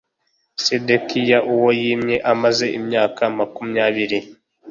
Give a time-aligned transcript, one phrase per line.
[0.63, 4.19] Sedekiya uwo yimye amaze imyaka makumyabiri